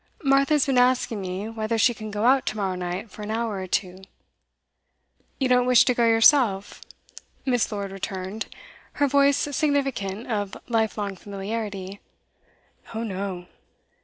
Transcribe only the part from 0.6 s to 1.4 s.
been asking